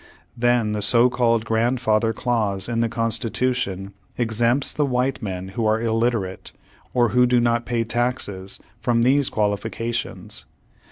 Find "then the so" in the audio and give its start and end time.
0.35-1.11